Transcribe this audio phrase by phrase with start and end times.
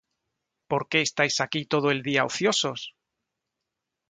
[0.69, 2.81] ¿Por qué estáis aquí todo el día ociosos?